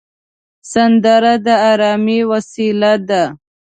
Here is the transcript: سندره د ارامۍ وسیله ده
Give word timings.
سندره 0.71 1.33
د 1.45 1.47
ارامۍ 1.71 2.19
وسیله 2.31 2.93
ده 3.07 3.23